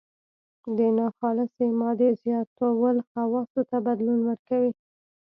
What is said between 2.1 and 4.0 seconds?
زیاتول خواصو ته